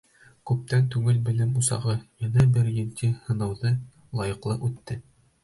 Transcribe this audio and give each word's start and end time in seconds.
Күптән 0.51 0.87
түгел 0.95 1.19
белем 1.27 1.51
усағы 1.61 1.95
йәнә 1.99 2.47
бер 2.57 2.73
етди 2.79 3.11
һынауҙы 3.29 3.75
лайыҡлы 4.23 4.59
үтте. 4.71 5.01